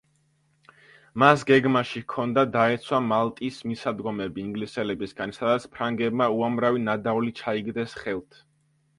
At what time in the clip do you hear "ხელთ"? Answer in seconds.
8.01-8.41